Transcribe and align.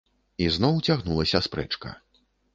І 0.45 0.47
зноў 0.55 0.79
цягнулася 0.87 1.43
спрэчка. 1.51 1.95